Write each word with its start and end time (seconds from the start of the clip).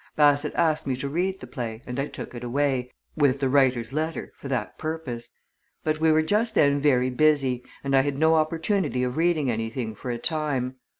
Bassett 0.15 0.55
asked 0.55 0.87
me 0.87 0.95
to 0.95 1.07
read 1.07 1.41
the 1.41 1.45
play, 1.45 1.83
and 1.85 1.99
I 1.99 2.07
took 2.07 2.33
it 2.33 2.43
away, 2.43 2.91
with 3.15 3.39
the 3.39 3.49
writer's 3.49 3.93
letter, 3.93 4.33
for 4.35 4.47
that 4.47 4.79
purpose. 4.79 5.29
But 5.83 5.99
we 5.99 6.11
were 6.11 6.23
just 6.23 6.55
then 6.55 6.79
very 6.79 7.11
busy, 7.11 7.63
and 7.83 7.95
I 7.95 8.01
had 8.01 8.17
no 8.17 8.33
opportunity 8.33 9.03
of 9.03 9.15
reading 9.15 9.51
anything 9.51 9.93
for 9.93 10.09
a 10.09 10.17
time. 10.17 10.77